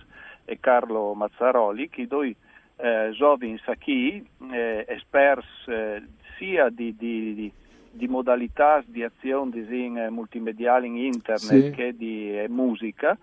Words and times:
e 0.45 0.59
Carlo 0.59 1.15
Mazzaroli 1.15 1.89
che 1.89 2.09
due 2.09 2.35
eh, 2.75 3.11
giovani 3.13 3.57
sacchi 3.65 4.29
eh, 4.51 4.85
esperti 4.89 5.47
eh, 5.69 6.03
sia 6.39 6.69
di, 6.71 6.97
di, 6.97 7.35
di 7.35 7.53
di 7.93 8.09
modalità 8.09 8.83
di 8.85 9.03
azione 9.05 9.51
design 9.51 9.99
multimediale 10.09 10.87
in 10.87 10.97
internet 10.97 11.65
sì. 11.67 11.71
che 11.71 11.97
di 11.97 12.39
eh, 12.39 12.49
musica, 12.49 13.17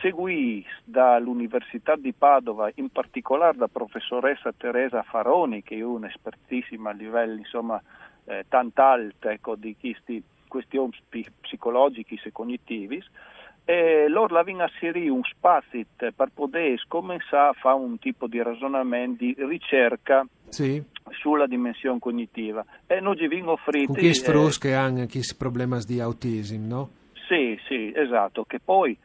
seguì 0.00 0.64
dall'Università 0.84 1.96
di 1.96 2.12
Padova, 2.12 2.70
in 2.76 2.88
particolare 2.88 3.56
da 3.58 3.68
professoressa 3.68 4.52
Teresa 4.56 5.02
Faroni, 5.02 5.62
che 5.62 5.76
è 5.76 5.82
un'espertissima 5.82 6.90
a 6.90 6.94
livelli 6.94 7.40
insomma, 7.40 7.80
eh, 8.24 8.44
tant'alto 8.48 9.28
ecco, 9.28 9.56
di 9.56 9.76
queste 9.78 10.22
questioni 10.48 10.92
psicologiche 11.40 12.18
e 12.22 12.32
cognitive, 12.32 13.02
e 13.64 14.08
loro 14.08 14.38
avevano 14.38 14.64
inserito 14.64 15.12
un 15.12 15.24
spazio 15.24 15.84
per 15.96 16.30
poter 16.32 16.80
cominciare 16.86 17.48
a 17.48 17.52
fare 17.54 17.76
un 17.76 17.98
tipo 17.98 18.26
di 18.26 18.40
ragionamento 18.42 19.24
di 19.24 19.34
ricerca 19.38 20.24
sì. 20.54 20.82
sulla 21.10 21.46
dimensione 21.46 21.98
cognitiva. 21.98 22.64
E 22.86 23.00
noi 23.00 23.16
ci 23.16 23.26
vengono 23.26 23.52
offriti... 23.52 23.86
Con 23.86 23.96
chi 23.96 24.08
eh, 24.08 24.58
che 24.58 24.74
hanno 24.74 25.06
questi 25.06 25.34
problemi 25.34 25.78
di 25.84 26.00
autismo, 26.00 26.66
no? 26.66 26.90
Sì, 27.28 27.58
sì, 27.66 27.92
esatto, 27.94 28.44
che 28.44 28.60
poi 28.62 28.96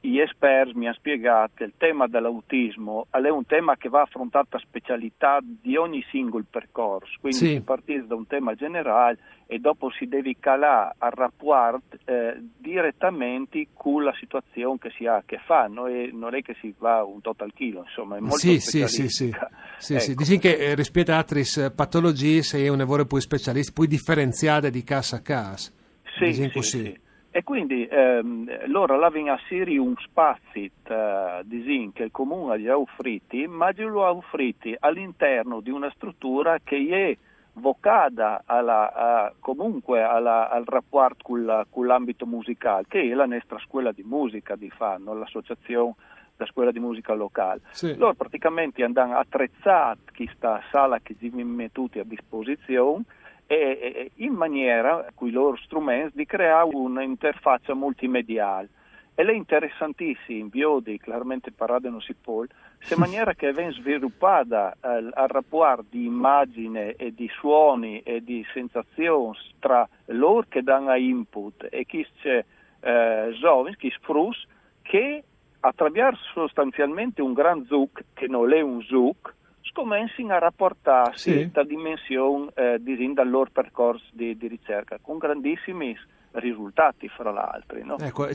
gli 0.00 0.18
esperti 0.18 0.76
mi 0.76 0.86
hanno 0.86 0.94
spiegato 0.94 1.52
che 1.54 1.64
il 1.64 1.72
tema 1.76 2.08
dell'autismo 2.08 3.06
è 3.10 3.28
un 3.28 3.46
tema 3.46 3.76
che 3.76 3.88
va 3.88 4.02
affrontato 4.02 4.56
a 4.56 4.58
specialità 4.58 5.38
di 5.42 5.76
ogni 5.76 6.04
singolo 6.10 6.44
percorso, 6.50 7.12
quindi 7.20 7.38
sì. 7.38 7.46
si 7.54 7.60
parte 7.60 8.04
da 8.06 8.16
un 8.16 8.26
tema 8.26 8.54
generale 8.54 9.18
e 9.46 9.58
dopo 9.60 9.90
si 9.90 10.06
deve 10.06 10.34
calare 10.40 10.94
a 10.98 11.08
rapport 11.10 11.98
eh, 12.04 12.36
direttamente 12.58 13.68
con 13.72 14.02
la 14.02 14.12
situazione 14.18 14.78
che 14.78 14.90
si 14.96 15.06
ha 15.06 15.16
a 15.16 15.22
che 15.24 15.38
fa, 15.44 15.68
non 15.68 16.34
è, 16.34 16.42
che 16.42 16.56
si 16.60 16.74
va 16.78 17.04
un 17.04 17.20
total 17.20 17.52
chilo, 17.54 17.84
insomma 17.86 18.16
è 18.16 18.20
molto 18.20 18.38
sì, 18.38 18.58
sì, 18.58 18.86
sì, 18.88 19.08
sì, 19.08 19.30
sì, 19.78 19.94
ecco. 19.94 20.00
sì. 20.00 20.14
Dici 20.14 20.38
che 20.38 20.56
eh, 20.56 20.74
rispetto 20.74 21.12
a 21.12 21.18
altre 21.18 21.44
patologie 21.74 22.42
sei 22.42 22.68
un 22.68 22.78
lavoro 22.78 23.04
più 23.06 23.18
specialista, 23.18 23.72
puoi 23.72 23.86
differenziare 23.86 24.70
di 24.70 24.82
casa 24.82 25.16
a 25.16 25.20
casa. 25.20 25.70
Sì, 26.18 26.32
sì, 26.32 26.62
sì. 26.62 27.04
E 27.36 27.44
quindi 27.44 27.86
ehm, 27.86 28.66
loro 28.68 28.96
l'avevano 28.96 29.34
a 29.34 29.40
Siri 29.46 29.76
un 29.76 29.94
spazio 29.98 30.70
uh, 30.88 31.42
di 31.42 31.90
che 31.92 32.04
il 32.04 32.10
comune 32.10 32.58
gli 32.58 32.66
ha 32.66 32.78
offerto, 32.78 33.36
ma 33.48 33.72
glielo 33.72 34.06
ha 34.06 34.10
offerto 34.10 34.70
all'interno 34.78 35.60
di 35.60 35.68
una 35.68 35.92
struttura 35.94 36.58
che 36.64 36.88
è 36.88 37.16
vocata 37.60 38.44
alla, 38.46 38.90
a, 38.90 39.34
comunque 39.38 40.00
alla, 40.00 40.48
al 40.48 40.64
rapporto 40.64 41.24
con, 41.24 41.66
con, 41.68 41.86
l'ambito 41.86 42.24
musicale, 42.24 42.86
che 42.88 43.02
è 43.02 43.12
la 43.12 43.26
nostra 43.26 43.58
scuola 43.58 43.92
di 43.92 44.02
musica 44.02 44.56
di 44.56 44.70
Fanno, 44.70 45.12
l'associazione 45.12 45.92
della 46.38 46.50
scuola 46.50 46.70
di 46.70 46.80
musica 46.80 47.12
locale. 47.12 47.60
Sì. 47.72 47.94
Loro 47.98 48.14
praticamente 48.14 48.82
hanno 48.82 49.18
attrezzati 49.18 50.00
questa 50.16 50.62
sala 50.70 51.00
che 51.00 51.14
abbiamo 51.20 51.52
mettuti 51.52 51.98
a 51.98 52.04
disposizione 52.04 53.04
e, 53.46 54.10
in 54.16 54.32
maniera, 54.32 55.06
con 55.14 55.28
i 55.28 55.30
loro 55.30 55.56
strumenti, 55.56 56.16
di 56.16 56.26
creare 56.26 56.68
un'interfaccia 56.72 57.74
multimediale. 57.74 58.68
E 59.14 59.24
è 59.24 59.32
interessantissimo, 59.32 60.38
in 60.38 60.48
biodi, 60.48 61.00
chiaramente 61.00 61.50
parlare 61.50 61.88
non 61.88 62.02
si 62.02 62.14
può, 62.14 62.44
se 62.80 62.94
in 62.94 63.00
maniera 63.00 63.32
che 63.32 63.50
viene 63.52 63.72
sviluppata 63.72 64.72
eh, 64.72 65.10
al 65.12 65.28
rapporto 65.28 65.86
di 65.90 66.04
immagine 66.04 66.94
e 66.96 67.14
di 67.14 67.26
suoni 67.38 68.00
e 68.00 68.22
di 68.22 68.44
sensazioni 68.52 69.34
tra 69.58 69.88
loro 70.06 70.44
che 70.48 70.62
danno 70.62 70.94
input 70.94 71.66
e 71.70 71.86
chi 71.86 72.06
c'è 72.20 72.44
eh, 72.80 73.36
giovani, 73.40 73.74
chi 73.76 73.90
sfrus, 73.90 74.46
che 74.82 75.24
attraverso 75.60 76.22
sostanzialmente 76.32 77.22
un 77.22 77.32
gran 77.32 77.64
zouk, 77.64 78.04
che 78.12 78.26
non 78.26 78.52
è 78.52 78.60
un 78.60 78.82
zouk, 78.82 79.34
scommencino 79.70 80.34
a 80.34 80.38
rapportarsi 80.38 81.32
sì. 81.32 81.50
da 81.52 81.64
dimensione 81.64 82.50
eh, 82.54 82.80
dal 83.12 83.28
loro 83.28 83.50
percorso 83.52 84.04
di, 84.12 84.36
di, 84.36 84.48
ricerca 84.48 84.98
con 85.00 85.18
grandissimi 85.18 85.96
risultati 86.32 87.08
fra 87.08 87.30
l'altro. 87.30 87.78
No? 87.84 87.98
Ecco, 87.98 88.26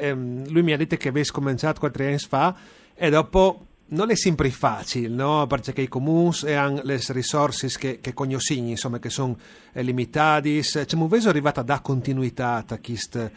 ehm, 0.00 0.50
lui 0.50 0.62
mi 0.62 0.72
ha 0.72 0.76
detto 0.76 0.96
che 0.96 1.08
avesse 1.08 1.32
cominciato 1.32 1.80
quattro 1.80 2.04
anni 2.04 2.18
fa 2.18 2.54
e 2.94 3.10
dopo 3.10 3.67
non 3.90 4.10
è 4.10 4.16
sempre 4.16 4.50
facile, 4.50 5.08
no? 5.08 5.46
perché 5.46 5.80
i 5.80 5.88
comuni 5.88 6.52
hanno 6.54 6.80
le 6.82 6.98
risorse 7.08 7.68
che, 7.78 8.00
che 8.00 8.12
conosciamo, 8.12 8.68
insomma, 8.68 8.98
che 8.98 9.08
sono 9.08 9.36
eh, 9.72 9.82
limitate. 9.82 10.60
C'è 10.60 10.86
un 10.94 11.08
veso 11.08 11.28
arrivata 11.28 11.62
da 11.62 11.80
continuità 11.80 12.64
a 12.66 12.78
questo 12.78 13.30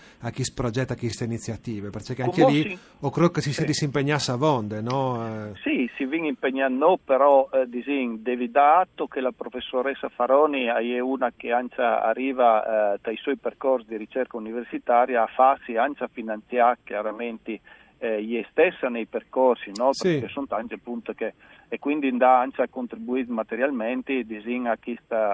progetto, 0.54 0.94
a 0.94 0.96
queste 0.96 1.24
iniziative, 1.24 1.90
perché 1.90 2.22
anche 2.22 2.42
Come 2.42 2.54
lì 2.54 2.70
si... 2.70 2.78
o 3.00 3.10
credo 3.10 3.30
che 3.30 3.42
si 3.42 3.54
sia 3.54 3.62
sì. 3.62 3.68
disimpegnata 3.68 4.34
a 4.34 4.36
vonde, 4.36 4.82
no? 4.82 5.26
Eh. 5.26 5.52
Sì, 5.64 5.90
si 5.96 6.06
viene 6.06 6.28
impegnando, 6.28 7.00
però 7.04 7.50
eh, 7.54 7.68
disin, 7.68 8.22
devi 8.22 8.52
dare 8.52 8.82
atto 8.82 9.08
che 9.08 9.22
la 9.22 9.32
professoressa 9.32 10.10
Faroni 10.10 10.66
è 10.66 11.00
una 11.00 11.32
che 11.36 11.52
arriva 11.52 12.94
eh, 12.94 13.00
dai 13.02 13.18
suoi 13.18 13.38
percorsi 13.38 13.88
di 13.88 13.98
ricerca 13.98 14.38
universitaria 14.38 15.24
a 15.24 15.28
farsi 15.28 15.76
anche 15.76 16.04
a 16.04 16.10
finanziare 16.12 16.80
chiaramente 16.84 17.60
eh, 18.02 18.24
gli 18.24 18.44
stessa 18.50 18.90
nei 18.90 19.06
percorsi, 19.06 19.72
no? 19.76 19.94
sì. 19.94 20.14
perché 20.14 20.28
sono 20.30 20.48
tanti 20.48 20.74
appunto 20.74 21.14
che 21.14 21.34
e 21.68 21.80
quindi 21.80 22.16
da 22.18 22.40
anche 22.42 22.64
a 22.64 22.68
contribuire 22.68 23.32
materialmente 23.32 24.26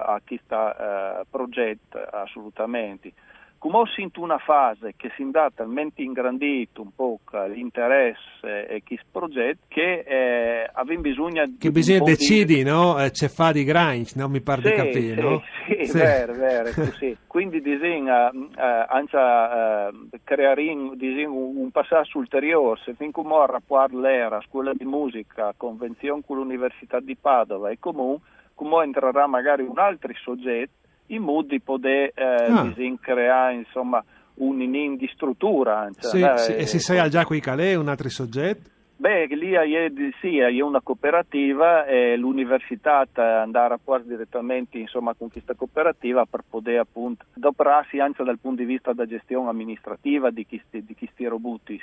a 0.05 0.21
questo 0.23 0.53
uh, 0.53 1.25
progetto 1.27 1.97
assolutamente. 1.97 3.13
Come 3.57 3.77
ho 3.77 3.85
sentito 3.87 4.21
una 4.21 4.37
fase 4.37 4.93
che 4.95 5.11
si 5.15 5.23
è 5.23 5.47
talmente 5.53 6.01
ingrandito 6.01 6.81
un 6.81 6.93
po' 6.95 7.19
l'interesse 7.47 8.67
e 8.67 8.83
questo 8.85 9.05
progetto 9.11 9.65
che 9.67 10.03
eh, 10.05 10.69
abbiamo 10.71 11.01
bisogno 11.01 11.45
di... 11.45 11.57
Che 11.57 11.71
bisogna 11.71 12.03
decidere, 12.03 12.63
di... 12.63 12.69
no? 12.69 12.99
Eh, 12.99 13.11
c'è 13.11 13.27
fa 13.27 13.51
di 13.51 13.63
grind, 13.63 14.11
no? 14.15 14.27
Mi 14.29 14.41
pare 14.41 14.61
sì, 14.61 14.69
di 14.69 14.75
capire, 14.75 15.15
sì, 15.15 15.21
no? 15.21 15.43
Sì, 15.65 15.85
sì. 15.85 15.97
vero, 15.97 16.33
vero, 16.33 16.71
così. 16.73 17.17
Quindi 17.27 17.61
disegna 17.61 18.29
eh, 18.29 18.85
anche 18.87 19.17
eh, 19.17 20.19
creare 20.23 20.71
un 20.71 21.69
passaggio 21.71 22.19
ulteriore, 22.19 22.79
se 22.83 22.93
fin 22.93 23.11
come 23.11 23.35
a 23.35 23.45
rapporto 23.45 23.99
l'era, 23.99 24.41
scuola 24.47 24.73
di 24.73 24.85
musica, 24.85 25.53
convenzione 25.57 26.21
con 26.25 26.37
l'Università 26.37 26.99
di 26.99 27.15
Padova 27.15 27.69
e 27.69 27.77
comunque 27.79 28.35
come 28.57 28.83
entrerà 28.83 29.27
magari 29.27 29.61
un 29.61 29.77
altro 29.77 30.11
soggetto 30.15 30.86
in 31.07 31.21
modo 31.21 31.47
di 31.47 31.61
poter 31.61 32.11
eh, 32.13 32.23
ah. 32.23 32.73
creare 32.99 33.53
insomma 33.53 34.03
un 34.35 34.61
inin 34.61 34.97
di 34.97 35.09
struttura. 35.13 35.89
Sì, 35.97 36.25
sì, 36.37 36.53
e 36.53 36.65
se 36.65 36.79
sai 36.79 37.09
già 37.09 37.25
qui 37.25 37.39
calè 37.39 37.75
un 37.75 37.87
altro 37.87 38.09
soggetto? 38.09 38.75
Beh, 38.99 39.27
lì 39.27 39.51
è, 39.51 39.91
sì, 40.19 40.39
è 40.39 40.59
una 40.59 40.81
cooperativa 40.81 41.85
e 41.85 42.17
l'università 42.17 43.05
andrà 43.13 43.65
a 43.65 43.79
parlare 43.81 44.09
direttamente 44.09 44.79
insomma, 44.79 45.13
con 45.13 45.29
questa 45.29 45.53
cooperativa 45.53 46.25
per 46.25 46.41
poter 46.49 46.79
appunto 46.79 47.25
adoperarsi 47.35 47.99
anche 47.99 48.23
dal 48.23 48.39
punto 48.39 48.61
di 48.61 48.67
vista 48.67 48.93
della 48.93 49.07
gestione 49.07 49.49
amministrativa 49.49 50.31
di 50.31 50.47
chi, 50.47 50.59
di 50.71 50.95
chi 50.95 51.07
sti 51.13 51.27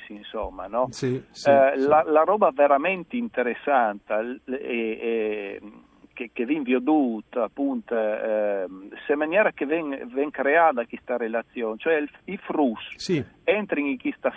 insomma. 0.08 0.66
No? 0.66 0.88
Sì, 0.90 1.22
sì, 1.30 1.50
eh. 1.50 1.76
La, 1.76 2.02
la, 2.04 2.24
roba 2.24 2.50
veramente 2.52 3.14
interessante 3.14 4.40
è, 4.46 4.50
è 4.50 5.58
che, 6.14 6.30
che 6.32 6.46
vi 6.46 6.58
veduto 6.60 7.42
appunto 7.42 7.94
eh, 7.94 8.64
se 9.06 9.14
maniera 9.14 9.52
che 9.52 9.66
viene 9.66 10.30
creata 10.30 10.86
questa 10.86 11.18
relazione, 11.18 11.76
cioè 11.76 11.96
il, 11.96 12.08
i 12.24 12.38
frus 12.38 12.94
sì. 12.96 13.22
entrano 13.44 13.88
in 13.88 13.98
questa 13.98 14.32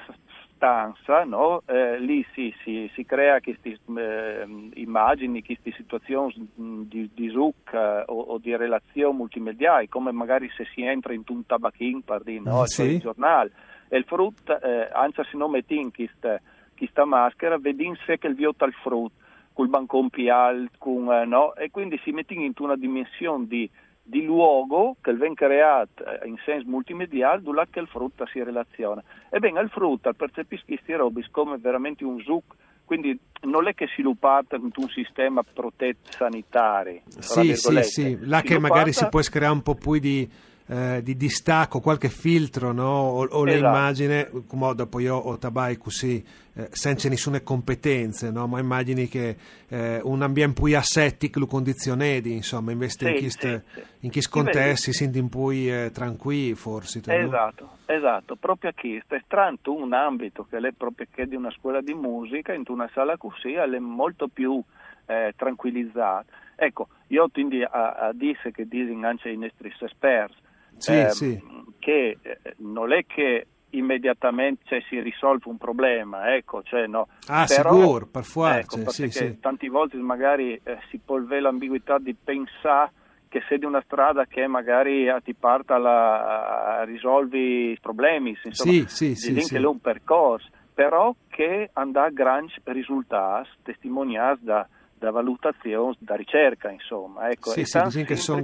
stanza, 0.57 1.23
no? 1.23 1.61
eh, 1.67 1.99
lì 1.99 2.25
si, 2.33 2.53
si, 2.63 2.91
si, 2.93 3.05
crea 3.05 3.39
queste 3.39 3.77
eh, 3.95 4.69
immagini, 4.73 5.43
queste 5.43 5.71
situazioni 5.71 6.49
di, 6.55 7.09
di 7.13 7.29
zuc 7.29 7.71
eh, 7.71 8.03
o, 8.07 8.19
o, 8.19 8.37
di 8.39 8.55
relazione 8.55 9.15
multimediale, 9.15 9.87
come 9.87 10.11
magari 10.11 10.49
se 10.57 10.65
si 10.73 10.81
entra 10.81 11.13
in 11.13 11.21
un 11.27 11.45
tabacchino 11.45 12.01
per 12.03 12.23
dire, 12.23 12.41
no? 12.41 12.65
Sì. 12.65 12.75
Cioè 12.75 12.85
il 12.87 12.99
giornale. 12.99 13.51
E 13.89 13.97
il 13.97 14.03
frutto, 14.03 14.59
eh, 14.59 14.89
anche 14.91 15.23
se 15.23 15.37
non 15.37 15.51
metti 15.51 15.77
in 15.77 15.93
questa, 15.93 16.41
questa 16.75 17.05
maschera, 17.05 17.57
vedi 17.57 17.85
in 17.85 17.95
sé 18.05 18.17
che 18.17 18.27
il 18.27 18.35
viota 18.35 18.65
il 18.65 18.73
frutto 18.73 19.25
col 19.57 19.69
bancone 19.69 20.09
più 20.11 20.31
alto, 20.31 21.11
eh, 21.11 21.25
no? 21.25 21.55
e 21.55 21.71
quindi 21.71 21.99
si 22.03 22.11
mette 22.11 22.35
in 22.35 22.53
una 22.59 22.75
dimensione 22.75 23.47
di, 23.47 23.67
di 24.03 24.23
luogo 24.23 24.97
che 25.01 25.15
viene 25.15 25.33
creato 25.33 26.05
eh, 26.05 26.27
in 26.27 26.35
senso 26.45 26.69
multimediale 26.69 27.41
dove 27.41 27.65
il 27.73 27.87
frutto 27.87 28.27
si 28.27 28.43
relaziona. 28.43 29.01
Ebbene, 29.31 29.59
il 29.61 29.69
frutto 29.69 30.13
percepisce 30.13 30.63
questi 30.63 30.93
robi 30.93 31.25
come 31.31 31.57
veramente 31.57 32.03
un 32.03 32.19
zucco 32.21 32.53
quindi 32.85 33.19
non 33.41 33.67
è 33.67 33.73
che 33.73 33.85
è 33.85 33.87
sviluppato 33.91 34.55
in 34.55 34.69
un 34.73 34.87
sistema 34.89 35.41
protetto 35.43 36.11
sanitario. 36.11 37.01
Sì, 37.19 37.53
sì, 37.55 37.83
sì, 37.83 38.17
là 38.21 38.41
che 38.41 38.57
magari 38.59 38.93
si 38.93 39.05
può 39.09 39.19
creare 39.21 39.53
un 39.53 39.61
po' 39.61 39.75
più 39.75 39.97
di 39.99 40.29
eh, 40.67 41.01
di 41.01 41.15
distacco, 41.15 41.79
qualche 41.79 42.09
filtro 42.09 42.71
no? 42.71 42.89
o, 42.89 43.19
o 43.19 43.23
esatto. 43.23 43.43
l'immagine, 43.45 44.29
come 44.47 44.75
dopo 44.75 44.99
io 44.99 45.15
ho 45.15 45.37
tabai 45.37 45.77
così, 45.77 46.23
eh, 46.53 46.67
senza 46.71 47.07
nessuna 47.07 47.41
competenze, 47.41 48.31
no? 48.31 48.47
ma 48.47 48.59
immagini 48.59 49.07
che 49.07 49.35
eh, 49.69 49.99
un 50.03 50.21
ambiente 50.21 50.61
più 50.61 50.77
assettico 50.77 51.39
lo 51.39 51.45
condizioni, 51.45 52.21
insomma, 52.33 52.71
invece 52.71 52.97
sì, 52.97 53.05
in 53.07 53.19
questi 53.19 53.61
sì, 53.99 54.21
sì. 54.21 54.29
contesti 54.29 54.91
si 54.91 55.05
senti 55.05 55.69
eh, 55.69 55.91
tranquilli 55.93 56.53
forse. 56.55 56.99
Esatto, 57.05 57.63
no? 57.63 57.95
esatto, 57.95 58.35
proprio 58.35 58.71
qui, 58.75 59.01
è 59.07 59.21
strano 59.23 59.57
un 59.67 59.93
ambito 59.93 60.45
che 60.49 60.57
è 60.57 60.71
proprio 60.75 61.07
che 61.09 61.27
di 61.27 61.35
una 61.35 61.51
scuola 61.51 61.79
di 61.81 61.93
musica, 61.93 62.53
in 62.53 62.63
una 62.67 62.89
sala 62.93 63.15
così, 63.17 63.53
è 63.53 63.79
molto 63.79 64.27
più 64.27 64.61
eh, 65.05 65.33
tranquillizzata. 65.35 66.25
Ecco, 66.55 66.87
io 67.07 67.29
quindi 67.29 67.63
a, 67.63 67.91
a 67.93 68.11
dire 68.13 68.51
che 68.51 68.67
dicono 68.67 69.07
anche 69.07 69.29
i 69.29 69.37
nostri 69.37 69.71
esperti, 69.79 70.45
sì, 70.77 70.99
eh, 70.99 71.09
sì. 71.11 71.43
che 71.79 72.17
eh, 72.21 72.39
non 72.57 72.91
è 72.91 73.05
che 73.05 73.47
immediatamente 73.71 74.63
cioè, 74.65 74.81
si 74.87 74.99
risolve 75.01 75.47
un 75.47 75.57
problema, 75.57 76.33
ecco, 76.35 76.63
cioè, 76.63 76.87
no. 76.87 77.07
Ah, 77.27 77.45
Però, 77.47 77.73
sicuro, 77.73 78.07
per 78.07 78.23
forza, 78.23 78.79
ecco, 78.79 78.91
sì, 78.91 79.09
sì. 79.09 79.39
tante 79.39 79.67
volte 79.69 79.97
magari 79.97 80.59
eh, 80.63 80.77
si 80.89 80.99
può 81.03 81.17
avere 81.17 81.41
l'ambiguità 81.41 81.97
di 81.99 82.15
pensare 82.15 82.91
che 83.29 83.43
sei 83.47 83.59
di 83.59 83.65
una 83.65 83.81
strada 83.81 84.25
che 84.25 84.47
magari 84.47 85.05
ti 85.23 85.33
parta 85.33 85.75
a, 85.75 86.83
risolvere 86.85 87.71
i 87.71 87.77
problemi, 87.81 88.37
insomma, 88.41 88.71
sì, 88.71 88.85
sì, 88.87 89.15
sì, 89.15 89.41
sì. 89.41 89.53
che 89.53 89.61
è 89.61 89.65
un 89.65 89.81
percorso, 89.81 90.47
però 90.73 91.13
che 91.27 91.69
andrà 91.73 92.05
a 92.05 92.09
grandi 92.09 92.53
risultati 92.63 93.49
testimoniati 93.63 94.45
da 94.45 94.67
da 94.97 95.11
valutazione, 95.11 95.95
da 95.99 96.15
ricerca, 96.15 96.71
insomma. 96.71 97.29
Ecco, 97.29 97.51
sì, 97.51 97.65
sì, 97.65 97.79
dicono 97.79 98.03
che 98.05 98.15
sono 98.15 98.43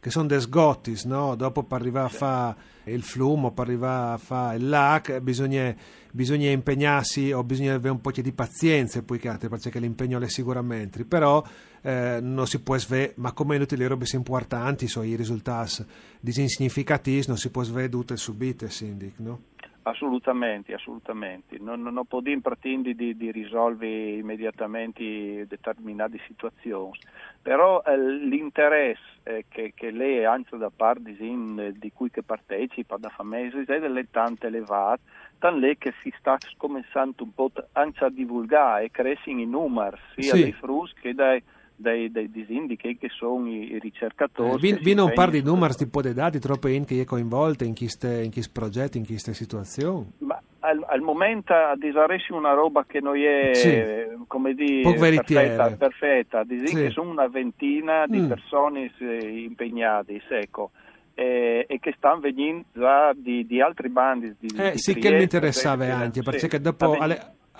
son, 0.00 0.10
son 0.10 0.26
des 0.26 0.48
gottis, 0.48 1.04
no? 1.04 1.34
dopo 1.34 1.62
per 1.64 1.80
arrivare 1.80 2.06
a 2.06 2.08
fare 2.08 2.56
il 2.84 3.02
flumo, 3.02 3.52
per 3.52 3.66
arrivare 3.66 4.14
a 4.14 4.18
fare 4.18 4.56
il 4.56 4.68
lac, 4.68 5.20
bisogna, 5.20 5.74
bisogna, 6.10 6.50
impegnarsi 6.50 7.32
o 7.32 7.44
bisogna 7.44 7.74
avere 7.74 7.92
un 7.92 8.00
po' 8.00 8.10
di 8.10 8.32
pazienza, 8.32 9.02
poi 9.02 9.18
perché 9.18 9.78
l'impegno 9.78 10.18
è 10.18 10.28
sicuramente, 10.28 11.04
però 11.04 11.44
eh, 11.82 12.18
non 12.20 12.46
si 12.46 12.60
può 12.60 12.76
svere, 12.78 13.12
ma 13.16 13.32
come 13.32 13.58
tutte 13.58 13.76
le 13.76 13.86
robe 13.86 14.06
importanti, 14.12 14.88
so, 14.88 15.02
i 15.02 15.16
risultati 15.16 15.84
disinsignificativi, 16.20 17.24
non 17.28 17.36
si 17.36 17.50
può 17.50 17.62
svere 17.62 17.88
tutte 17.88 18.16
subite, 18.16 18.70
Sindic, 18.70 19.18
no? 19.18 19.40
Assolutamente, 19.82 20.74
assolutamente. 20.74 21.56
Non, 21.58 21.80
non 21.80 22.04
può 22.04 22.20
pretendere 22.20 22.94
di, 22.94 23.16
di, 23.16 23.30
risolvere 23.30 24.10
immediatamente 24.18 25.46
determinate 25.46 26.20
situazioni, 26.26 26.98
però 27.40 27.82
eh, 27.86 27.98
l'interesse 27.98 29.00
eh, 29.22 29.44
che, 29.48 29.72
che, 29.74 29.90
lei 29.90 30.24
ha 30.24 30.38
da 30.50 30.70
parte 30.74 31.16
di, 31.16 31.78
di 31.78 31.92
cui 31.92 32.10
che 32.10 32.22
partecipa 32.22 32.98
da 32.98 33.08
famiglie 33.08 33.64
è 33.64 33.78
delle 33.78 34.10
tante 34.10 34.48
elevate, 34.48 35.02
tanto 35.38 35.66
che 35.78 35.94
si 36.02 36.12
sta 36.18 36.36
cominciando 36.58 37.22
un 37.24 37.32
po' 37.32 37.50
anche 37.72 38.04
a 38.04 38.10
divulgare 38.10 38.84
e 38.84 38.90
crescere 38.90 39.40
i 39.40 39.46
numeri 39.46 39.96
sia 40.14 40.34
sì. 40.34 40.42
dei 40.42 40.52
frus 40.52 40.92
che 40.92 41.14
dai 41.14 41.42
dei, 41.80 42.10
dei 42.10 42.30
disindichi 42.30 42.96
che 42.98 43.08
sono 43.08 43.48
i, 43.48 43.78
ricercatori. 43.80 44.68
Eh, 44.68 44.78
vi, 44.82 44.94
non 44.94 45.12
parli 45.12 45.40
di 45.40 45.46
numeri, 45.46 45.74
tipo 45.74 46.02
di 46.02 46.12
dati, 46.12 46.38
troppe 46.38 46.72
in 46.72 46.84
che 46.84 47.00
è 47.00 47.04
coinvolte 47.04 47.64
in 47.64 47.74
questi 47.74 48.30
progetti, 48.52 48.98
in 48.98 49.06
queste 49.06 49.32
situazioni? 49.34 50.12
Ma 50.18 50.40
al, 50.60 50.84
al 50.86 51.00
momento 51.00 51.54
disarressi 51.76 52.32
una 52.32 52.52
roba 52.52 52.84
che 52.86 53.00
non 53.00 53.16
è, 53.16 53.54
sì. 53.54 53.82
come 54.26 54.54
dire, 54.54 54.82
perfetta, 54.82 55.70
perfetta. 55.70 56.44
Disin 56.44 56.66
sì. 56.66 56.74
che 56.74 56.90
sono 56.90 57.10
una 57.10 57.28
ventina 57.28 58.06
di 58.06 58.20
Mm. 58.20 58.28
persone 58.28 58.92
eh, 58.98 59.44
impegnate, 59.44 60.20
ecco. 60.28 60.70
E, 61.14 61.66
e 61.68 61.78
che 61.80 61.94
stanno 61.96 62.20
venendo 62.20 62.64
già 62.72 63.12
di, 63.14 63.46
di 63.46 63.60
altri 63.60 63.88
bandi. 63.88 64.34
Di, 64.38 64.54
Eh, 64.56 64.72
di 64.72 64.78
sì, 64.78 64.94
che 64.94 65.00
Trieste, 65.00 65.16
mi 65.16 65.22
interessava 65.22 65.84
sì, 65.84 65.90
anche, 65.90 66.22
sì, 66.22 66.22
perché 66.22 66.60
dopo 66.60 66.96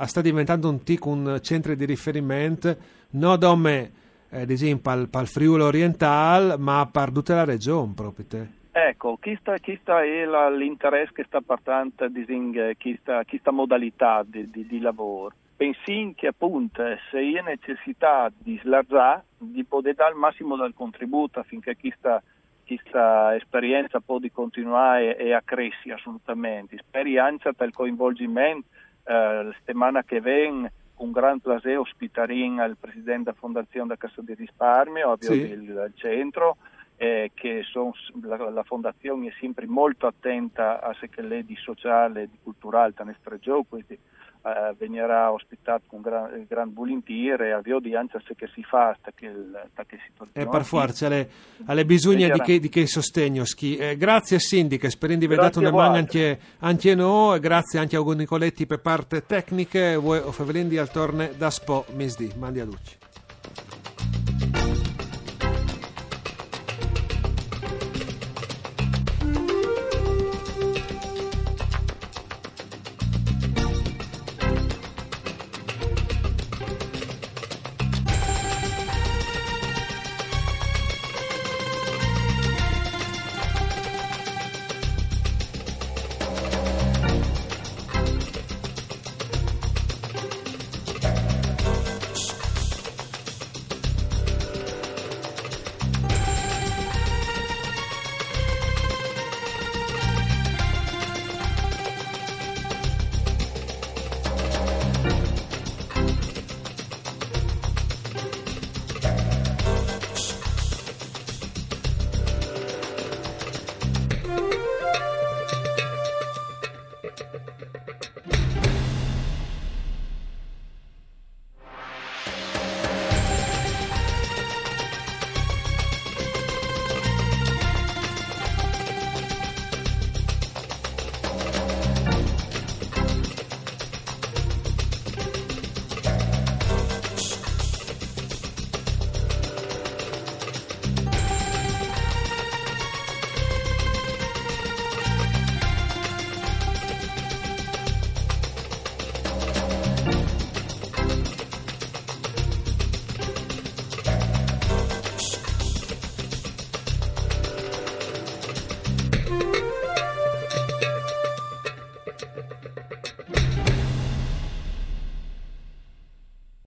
sta 0.06 0.20
diventando 0.20 0.69
un 0.69 0.82
TIC 0.82 1.05
un 1.06 1.38
centro 1.43 1.75
di 1.75 1.84
riferimento, 1.84 2.76
non 3.11 3.38
come 3.38 3.81
eh, 3.82 3.90
ad 4.31 4.50
esempio 4.50 4.91
al, 4.91 5.09
al 5.11 5.27
Friuli 5.27 5.62
orientale, 5.62 6.56
ma 6.56 6.88
per 6.91 7.11
tutta 7.12 7.35
la 7.35 7.44
regione 7.44 7.93
proprio. 7.94 8.27
Te. 8.27 8.59
Ecco, 8.73 9.19
questa, 9.21 9.59
questa 9.59 10.05
è 10.05 10.25
la, 10.25 10.49
l'interesse 10.49 11.12
che 11.12 11.25
sta 11.25 11.41
portando 11.41 12.09
disin, 12.09 12.75
questa, 12.79 13.25
questa 13.25 13.50
modalità 13.50 14.25
di, 14.25 14.49
di, 14.49 14.67
di 14.67 14.79
lavoro. 14.79 15.34
Pensin 15.56 16.15
che 16.15 16.29
appunto 16.29 16.82
se 17.10 17.32
c'è 17.32 17.43
necessità 17.43 18.32
di 18.34 18.58
slargiare, 18.63 19.25
di 19.37 19.65
poter 19.65 19.94
dare 19.94 20.13
il 20.13 20.19
massimo 20.19 20.56
del 20.56 20.72
contributo 20.75 21.41
affinché 21.41 21.77
questa, 21.77 22.22
questa 22.65 23.34
esperienza 23.34 24.01
di 24.19 24.31
continuare 24.31 25.17
e, 25.17 25.34
a 25.34 25.43
crescere 25.43 25.94
assolutamente. 25.94 26.79
Per 26.89 27.06
il 27.06 27.72
coinvolgimento, 27.75 28.69
eh, 29.05 29.43
la 29.44 29.53
settimana 29.58 30.05
che 30.05 30.20
viene 30.20 30.72
un 31.00 31.12
gran 31.12 31.40
piacere 31.40 31.76
ospitare 31.76 32.34
il 32.34 32.76
presidente 32.78 33.24
della 33.24 33.36
Fondazione 33.38 33.88
da 33.88 33.96
Cassa 33.96 34.22
di 34.22 34.34
Risparmio, 34.34 35.16
Sì. 35.20 35.32
il, 35.32 35.62
il 35.62 35.92
centro, 35.94 36.56
eh, 36.96 37.30
che 37.34 37.62
son- 37.64 37.92
la, 38.22 38.50
la 38.50 38.62
fondazione 38.62 39.28
è 39.28 39.32
sempre 39.40 39.66
molto 39.66 40.06
attenta 40.06 40.80
a 40.82 40.94
se 41.00 41.08
che 41.08 41.22
lei 41.22 41.44
di 41.44 41.56
sociale 41.56 42.22
e 42.22 42.28
di 42.30 42.38
culturale 42.42 42.92
da 42.94 43.04
nostra 43.04 43.38
gioco, 43.38 43.64
quindi 43.70 43.98
eh, 44.43 44.75
venirà 44.79 45.31
ospitato 45.32 45.82
con 45.87 46.01
gran, 46.01 46.47
gran 46.49 46.73
volentieri 46.73 47.49
e 47.49 47.53
avvio 47.53 47.79
di 47.79 47.94
ansia 47.94 48.20
se 48.27 48.35
che 48.35 48.49
si 48.55 48.63
fa 48.63 48.97
sta 48.99 49.11
che, 49.15 49.31
sta 49.73 49.85
che 49.85 49.99
situazione. 50.06 50.47
E 50.47 50.49
per 50.49 50.65
forza, 50.65 51.06
alle, 51.06 51.29
alle 51.67 51.85
bisogna 51.85 52.29
di 52.29 52.41
che, 52.41 52.59
di 52.59 52.69
che 52.69 52.87
sostegno. 52.87 53.44
Schi. 53.44 53.77
Eh, 53.77 53.97
grazie 53.97 54.39
Cindy, 54.39 54.79
che 54.79 54.91
spero 54.91 55.15
di 55.15 55.25
aver 55.25 55.39
dato 55.39 55.59
una 55.59 55.69
a 55.69 55.73
mano 55.73 55.94
anche, 55.97 56.39
anche 56.61 56.91
a 56.91 56.94
noi, 56.94 57.41
grazie 57.41 57.79
anche 57.79 57.97
a 57.97 58.01
Ugo 58.01 58.13
Nicoletti 58.13 58.67
per 58.67 58.81
parte 58.81 59.27
tecniche, 59.27 59.97
voi 59.97 60.19
o 60.19 60.32
Fevelindi 60.32 60.79
al 60.79 60.91
torne 60.91 61.32
da 61.37 61.51
Spo, 61.51 61.85
misdi, 61.94 62.32
mandi 62.37 62.61
a 62.61 62.65
luci. 62.65 62.99